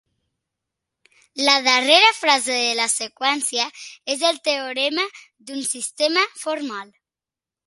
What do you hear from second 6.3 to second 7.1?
formal.